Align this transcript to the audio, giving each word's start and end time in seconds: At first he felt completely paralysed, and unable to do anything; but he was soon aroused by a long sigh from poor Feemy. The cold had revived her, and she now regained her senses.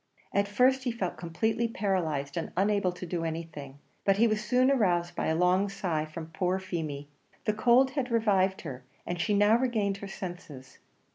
At 0.33 0.47
first 0.47 0.83
he 0.85 0.91
felt 0.91 1.15
completely 1.15 1.67
paralysed, 1.67 2.35
and 2.35 2.51
unable 2.57 2.91
to 2.91 3.05
do 3.05 3.23
anything; 3.23 3.77
but 4.03 4.17
he 4.17 4.25
was 4.25 4.43
soon 4.43 4.71
aroused 4.71 5.15
by 5.15 5.27
a 5.27 5.35
long 5.35 5.69
sigh 5.69 6.05
from 6.05 6.31
poor 6.33 6.57
Feemy. 6.57 7.07
The 7.45 7.53
cold 7.53 7.91
had 7.91 8.09
revived 8.09 8.61
her, 8.61 8.83
and 9.05 9.21
she 9.21 9.35
now 9.35 9.59
regained 9.59 9.97
her 9.97 10.07
senses. 10.07 10.79